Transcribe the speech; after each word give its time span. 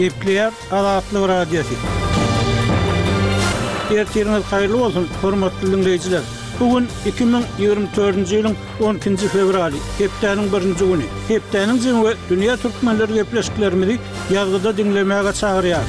Epkleyer 0.00 0.52
Alaatlı 0.72 1.28
Radyosu. 1.28 1.74
Ertirinal 3.96 4.42
hayırlı 4.42 4.84
olsun 4.84 5.08
hormatly 5.22 5.66
dinleyijiler. 5.72 6.20
Bugun 6.60 6.86
2024-nji 7.06 8.34
ýylyň 8.36 8.56
12-nji 8.80 9.28
fevraly, 9.36 9.78
hepdeniň 10.00 10.52
birinji 10.52 10.84
güni. 10.90 11.06
Hepdeniň 11.28 11.80
we 12.04 12.12
dünýä 12.30 12.56
türkmenleri 12.62 13.14
gepleşikleri 13.14 13.76
bilen 13.82 14.76
dinlemäge 14.78 15.32
çagyrýar. 15.42 15.86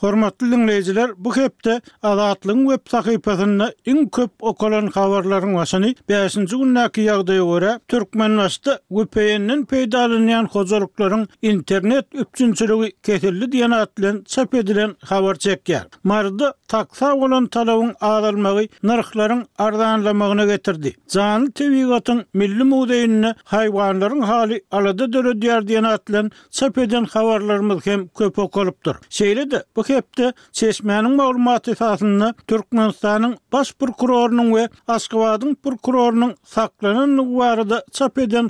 Hormatly 0.00 0.50
dinleyijiler, 0.52 1.10
bu 1.16 1.36
hepde 1.36 1.80
Alaatlyň 2.02 2.68
web 2.68 2.90
sahypasynda 2.90 3.66
iň 3.86 4.06
köp 4.16 4.30
okalan 4.40 4.86
habarlaryň 4.94 5.52
başyny 5.56 5.90
5-nji 6.10 6.54
günnäki 6.60 7.02
ýagdaýa 7.08 7.44
görä 7.50 7.72
Türkmenistanda 7.88 8.78
WPN-niň 8.98 9.64
peýdalanýan 9.72 10.48
hojalyklaryň 10.54 11.26
internet 11.52 12.06
üçinçiligi 12.22 12.92
kesildi 13.02 13.50
diýen 13.52 13.74
atlan 13.80 14.22
çap 14.24 14.54
edilen 14.54 14.94
habar 15.10 15.34
çekýär. 15.34 15.84
Mardy 16.04 16.48
taksa 16.68 17.12
bolan 17.20 17.46
talawyň 17.58 17.92
aýdylmagy 18.12 18.66
narhlaryň 18.82 19.44
arzanlamagyna 19.58 20.44
getirdi. 20.54 20.94
Jan 21.14 21.50
Tewigatyň 21.52 22.24
milli 22.34 22.64
mudeýinde 22.72 23.34
haýwanlaryň 23.52 24.24
hali 24.32 24.64
alada 24.70 25.04
döredýär 25.12 25.68
diýen 25.68 25.84
atlan 25.94 26.30
çap 26.50 26.78
edilen 26.78 27.04
habarlarymyz 27.16 27.86
hem 27.86 28.08
köp 28.08 28.38
okalypdyr. 28.46 28.96
Şeýle-de 29.20 29.62
bu 29.76 29.89
hepde 29.94 30.32
çeşmenin 30.52 31.16
mağlumat 31.16 31.68
esasında 31.68 32.34
Türkmenistan'ın 32.46 33.36
baş 33.52 33.72
prokurorunun 33.72 34.54
ve 34.54 34.68
Askıvadın 34.88 35.54
prokurorunun 35.54 36.34
saklanan 36.44 37.16
nüvarı 37.16 37.82
çap 37.92 38.18
eden 38.18 38.48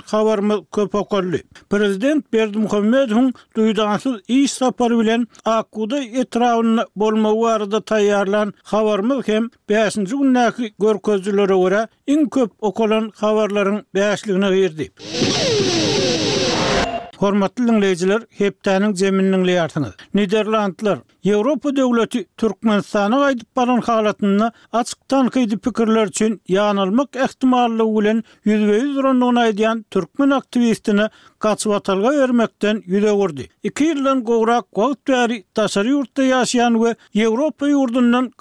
köp 0.73 0.91
Prezident 1.69 2.33
Berdim 2.33 2.67
Komedhun 2.67 3.33
duydansız 3.55 4.21
iyi 4.27 4.47
sapar 4.47 4.99
bilen 4.99 5.27
Akkuda 5.45 5.99
etrafına 6.03 6.85
bolma 6.95 7.31
uvarı 7.31 7.81
tayyarlan 7.81 8.53
havarımız 8.63 9.27
hem 9.27 9.49
5. 9.69 9.93
günnaki 9.95 10.73
görközcülere 10.79 11.53
uğra 11.53 11.87
in 12.07 12.25
köp 12.25 12.51
havarların 13.15 13.85
5. 13.95 14.21
günnaki 14.21 14.57
in 14.57 14.67
köp 14.67 15.30
Hormatly 17.21 17.67
dinleyijiler, 17.67 18.21
hepdäniň 18.37 18.95
zemininiň 18.97 19.41
leýartyny. 19.47 19.89
Niderlandlar 20.17 21.03
Ýewropa 21.29 21.69
döwleti 21.77 22.23
Türkmenistana 22.41 23.19
gaýdyp 23.23 23.49
baran 23.59 23.81
halatyny 23.87 24.47
açykdan 24.79 25.29
kydy 25.35 25.57
pikirler 25.67 26.09
üçin 26.09 26.39
ýanylmak 26.55 27.19
ähtimallygy 27.25 27.93
bilen 27.99 28.23
100 28.45 28.71
ýüz 28.77 29.37
aýdyan 29.43 29.83
türkmen 29.95 30.33
aktivistini 30.39 31.05
gaçyp 31.45 31.75
atalga 31.77 32.09
bermekden 32.17 32.81
ýüze 32.89 33.13
gurdy. 33.21 33.45
2 33.71 33.91
ýyldan 33.91 34.25
gowrak 34.31 34.65
wagt 34.81 35.05
bäri 35.13 35.39
taşary 35.61 35.93
ýurtda 35.93 36.25
ýaşaýan 36.31 36.81
we 36.85 36.95
Ýewropa 37.21 37.69
ýurdundan 37.75 38.31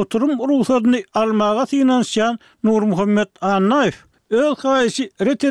oturum 0.00 0.32
ruhsatyny 0.52 1.04
almaga 1.14 1.66
synançan 1.66 2.38
Nur 2.62 2.82
Anayf. 2.82 3.28
Annaýew. 3.40 3.96
Öl 4.30 4.54
kaisi 4.54 5.10
ret 5.20 5.44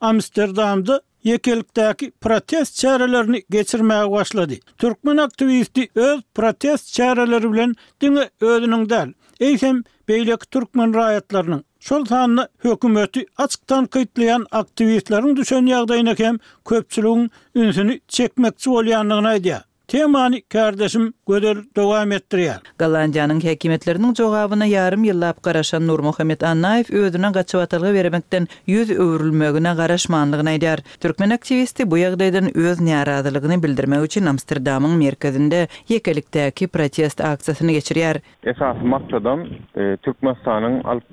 Amsterdam'da 0.00 1.00
yekelikdäki 1.24 2.12
protest 2.20 2.76
çärelerini 2.78 3.42
geçirmäge 3.50 4.10
başlady. 4.10 4.54
Türkmen 4.78 5.16
aktivisti 5.16 5.88
öz 5.94 6.20
protest 6.34 6.92
çäreleri 6.94 7.52
bilen 7.52 7.74
diňe 8.00 8.24
özüniň 8.40 8.84
däl, 8.90 9.08
eýsem 9.40 9.76
beýlek 10.08 10.42
türkmen 10.50 10.94
raýatlarynyň 10.94 11.60
şoltanly 11.86 12.44
hökümeti 12.64 13.22
açykdan 13.44 13.84
kütleýän 13.94 14.44
aktivitleriniň 14.60 15.36
düşündiň 15.36 15.70
ýagdaýyna 15.74 16.14
hem 16.24 16.36
köpçüligiň 16.68 17.28
ünsünü 17.60 17.94
çekmekçi 18.08 18.68
bolýanlygyna 18.74 19.30
ýetdi. 19.36 19.58
temany 19.90 20.38
kardeşim 20.52 21.06
göder 21.28 21.56
dowam 21.76 22.12
etdirýär. 22.12 22.56
Galanjanyň 22.82 23.38
häkimetleriniň 23.46 24.12
jogabyna 24.20 24.66
ýarym 24.70 25.04
ýyllap 25.08 25.40
garaşan 25.46 25.86
Nur 25.88 26.00
Muhammed 26.06 26.40
Annaýew 26.50 26.94
öwrüne 27.00 27.30
gaçyp 27.36 27.60
atylga 27.64 27.90
bermekden 27.96 28.44
ýüz 28.70 28.88
öwrülmegine 29.06 29.72
garaşmanlygyny 29.80 30.50
aýdýar. 30.52 30.78
Türkmen 31.06 31.32
aktivisti 31.38 31.82
bu 31.90 31.94
ýagdaýdan 32.04 32.46
öz 32.54 32.76
näraýdylygyny 32.90 33.56
bildirmek 33.64 34.00
üçin 34.06 34.24
Amsterdamyň 34.34 34.92
merkezinde 35.02 35.60
ýekelikdäki 35.90 36.64
protest 36.76 37.18
aksiýasyny 37.32 37.72
geçirýär. 37.80 38.16
Esas 38.54 38.76
maksadam 38.94 39.40
e, 39.76 39.82
Türkmenistanyň 40.06 40.74
alyp 40.90 41.06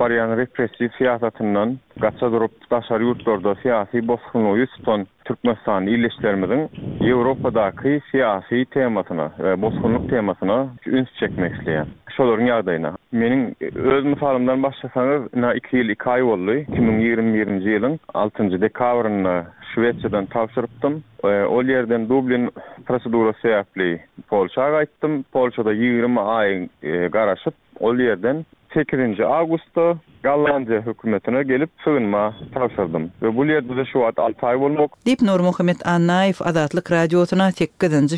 gaça 1.99 2.31
durup 2.31 2.71
daşar 2.71 2.99
yurtlarda 2.99 3.55
siyasi 3.55 4.07
bozkunu 4.07 4.57
yüz 4.57 4.69
ton 4.85 5.07
Türkmenistan 5.25 5.87
illeşlerimizin 5.87 6.69
Avrupa'daki 7.13 8.01
siyasi 8.11 8.65
temasına 8.71 9.31
ve 9.39 9.61
bozkunluk 9.61 10.09
temasına 10.09 10.67
üns 10.85 11.07
çekmek 11.19 11.55
isteyen. 11.55 11.85
Şolorun 12.17 12.45
yardayına. 12.45 12.95
Menin 13.11 13.55
öz 13.75 14.05
misalımdan 14.05 14.63
başlasanız 14.63 15.33
na 15.33 15.53
iki 15.53 15.77
yıl 15.77 15.89
iki 15.89 16.03
ay 16.09 16.23
oldu. 16.23 16.55
2020 16.55 17.69
yılın 17.69 17.99
6. 18.13 18.61
dekavrını 18.61 19.43
Şüvetçe'den 19.75 20.25
tavşırıptım. 20.25 21.03
E, 21.23 21.27
o 21.27 21.61
yerden 21.63 22.09
Dublin 22.09 22.51
prosedura 22.85 23.33
seyafli 23.41 24.01
Polşa'ya 24.29 24.83
gittim. 24.83 25.23
Polşa'da 25.31 25.73
20 25.73 26.21
ay 26.21 26.69
e, 26.83 27.07
garaşıp 27.07 27.53
o 27.79 27.95
yerden 27.95 28.45
8. 28.73 28.99
Ağustos 29.19 29.97
Gallandiya 30.23 30.81
hökümetine 30.81 31.43
gelip 31.43 31.69
sığınma 31.83 32.33
tavsadım. 32.53 33.11
Ve 33.21 33.37
bu 33.37 33.47
liyad 33.47 33.63
şu 33.93 34.05
ad 34.05 34.17
altay 34.17 34.59
bolmok. 34.59 34.97
Dip 35.05 35.21
Nur 35.21 35.39
Muhammed 35.39 35.75
Annaif 35.85 36.41
adatlık 36.41 36.91
radyosuna 36.91 37.51
tek 37.51 37.69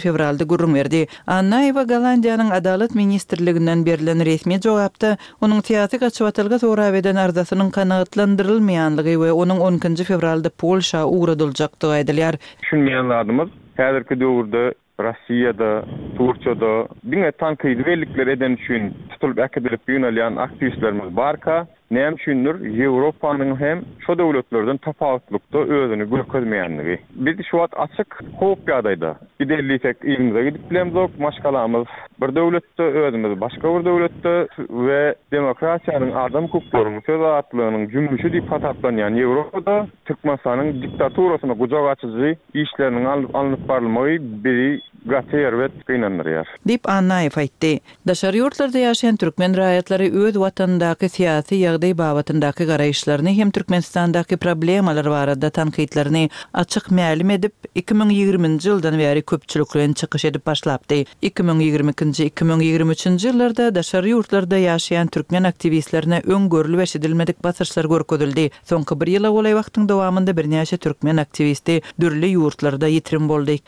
fevralda 0.04 0.44
gurum 0.44 0.74
verdi. 0.76 1.08
Annaif 1.28 1.78
a 1.78 1.84
Gallandiyanın 1.84 2.50
adalet 2.50 2.96
ministerliliginden 2.96 4.26
resmi 4.26 4.62
cevapta, 4.62 5.18
onun 5.42 5.62
teatik 5.62 6.04
açıvatılga 6.04 6.58
zoravedan 6.58 7.16
arzasının 7.16 7.70
kanatlandırılmayanlığı 7.70 9.06
ve 9.22 9.32
onun 9.32 9.60
12. 9.60 10.04
fevralda 10.04 10.50
Polşa 10.58 11.06
uğradılacaktı 11.06 11.88
aydiliyar. 11.90 12.36
Şunmiyanladımız, 12.70 13.50
hedir 13.78 14.04
ki 14.04 14.20
dövurda, 14.20 14.74
Rasiyada, 15.02 15.86
Turçada, 16.18 16.88
dünya 17.12 17.32
tankiyy, 17.32 17.74
izvelikler 17.74 18.26
tankiyy, 18.26 18.40
dünya 18.70 18.90
tankiyy, 19.36 19.78
dünya 19.88 20.00
yunalyan 20.10 20.40
dünya 20.62 21.16
barka, 21.16 21.68
Näm 21.90 22.16
şündür 22.22 22.60
Ýewropanyň 22.70 23.56
hem 23.60 23.80
şo 24.06 24.14
döwletlerden 24.18 24.78
tapawutlukda 24.78 25.60
özüni 25.78 26.06
görkezmeýändigi. 26.12 26.98
Biz 27.16 27.40
şu 27.50 27.58
wagt 27.60 27.74
açyk 27.86 28.14
howp 28.40 28.68
ýadaýda. 28.70 29.16
Gidelisek 29.40 30.04
iňimize 30.06 30.44
gidip 30.50 30.70
bilemzok, 30.72 31.20
maşgalamyz. 31.20 31.88
Bir 32.22 32.36
döwletde 32.36 32.84
özümiz, 32.84 33.42
başga 33.42 33.74
bir 33.80 33.86
döwletde 33.86 34.34
we 34.58 35.02
demokratiýanyň 35.36 36.12
adam 36.26 36.46
hukuklarynyň 36.54 37.02
söz 37.06 37.22
atlygynyň 37.22 37.90
jümmüşi 37.94 38.28
diýip 38.34 38.50
hatatlanýan 38.54 39.18
Ýewropada 39.22 39.88
Türkmenistanyň 40.06 40.82
diktaturasyna 40.82 41.54
gujak 41.54 41.88
açyjy 41.94 42.38
işleriniň 42.54 43.06
alınıp 43.34 43.68
barylmagy 43.70 44.18
biri 44.46 44.70
Gatier 45.08 45.56
wet 45.56 45.72
kinanlar 45.88 46.46
Dip 46.68 46.88
Anna 46.90 47.22
ýa 47.24 47.72
Daşary 48.06 48.40
ýurtlarda 48.42 48.80
ýaşan 48.84 49.16
türkmen 49.18 49.54
raýatlary 49.56 50.12
öz 50.12 50.36
watanndaky 50.36 51.08
syýasy 51.08 51.62
ýagdaý 51.64 51.96
babatndaky 51.96 52.66
garaýşlaryny 52.68 53.34
hem 53.38 53.52
Türkmenistandaky 53.52 54.36
problemalar 54.38 55.06
barada 55.10 55.50
tanqidlerini 55.50 56.30
açyk 56.54 56.92
mälim 56.92 57.32
edip 57.32 57.54
2020-nji 57.80 58.68
ýyldan 58.70 58.98
beri 58.98 59.22
köpçülik 59.22 59.74
bilen 59.74 59.94
çykyş 59.94 60.26
edip 60.26 60.46
başlapdy. 60.46 61.06
2022-nji 61.24 62.30
2023-nji 62.34 63.32
ýyllarda 63.32 63.72
daşary 63.76 64.12
ýurtlarda 64.12 64.60
ýaşaýan 64.66 65.08
türkmen 65.12 65.44
aktivistlerine 65.44 66.20
öň 66.28 66.50
görülüp 66.50 66.80
eşidilmedik 66.82 67.44
basyşlar 67.44 67.86
görkezildi. 67.86 68.50
Soňky 68.70 69.00
bir 69.00 69.16
ýyla 69.16 69.32
bolan 69.32 69.56
wagtyň 69.64 69.88
dowamında 69.90 70.32
birnäçe 70.32 70.78
türkmen 70.78 71.18
aktivisti 71.18 71.82
dürli 72.00 72.34
ýurtlarda 72.36 72.92
ýetirin 72.92 73.30
boldy. 73.30 73.60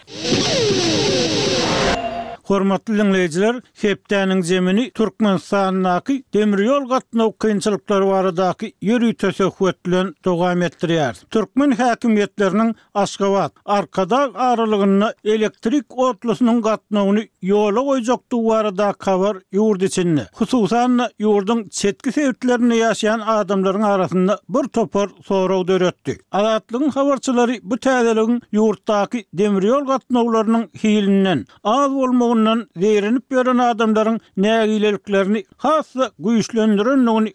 Hormatly 2.51 2.98
dinleyijiler, 2.98 3.62
Hepdäniň 3.81 4.42
zemini 4.50 4.83
Türkmenistanyndaky 4.98 6.15
demir 6.33 6.59
ýol 6.65 6.88
gatnaw 6.89 7.30
kynçylyklary 7.39 8.07
baradaky 8.12 8.68
ýürüş 8.83 9.13
tösekwetlen 9.21 10.09
dogam 10.25 10.59
etdirýär. 10.68 11.15
Türkmen 11.31 11.71
häkimetleriniň 11.80 12.74
Aşgabat 12.94 13.53
arkada 13.65 14.19
aralygyny 14.50 15.06
elektrik 15.36 15.95
otlusynyň 16.06 16.59
gatnawyny 16.65 17.24
ýola 17.51 17.86
goýjak 17.88 18.25
duwarda 18.31 18.89
kabar 19.00 19.39
ýurdy 19.56 19.86
içinde. 19.88 20.27
Hususan 20.42 21.00
ýurdun 21.24 21.63
çetki 21.71 22.12
sebeplerini 22.18 22.81
ýaşaýan 22.81 23.24
adamlaryň 23.38 23.88
arasynda 23.94 24.38
bir 24.50 24.68
topar 24.68 25.07
sorag 25.27 25.63
döretdi. 25.71 26.19
Alatlygyň 26.31 26.92
habarçylary 27.00 27.59
bu 27.63 27.80
täzeligiň 27.88 28.44
ýurtdaky 28.59 29.24
demir 29.33 29.69
ýol 29.71 29.88
gatnawlarynyň 29.94 30.68
hilinden 30.83 31.47
az 31.63 31.89
bolmagyny 31.95 32.41
verinip 32.78 33.32
verin 33.32 33.58
adamlarin 33.58 34.20
neyag 34.38 34.70
ileriklarni 34.70 35.44
khasla 35.58 36.12
gu 36.20 36.32
habar 36.32 37.06
noni 37.06 37.34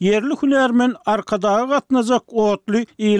Yerli 0.00 0.34
hulermin 0.34 0.94
arkada 1.06 1.54
qatnazak 1.70 2.24
ootli 2.28 3.10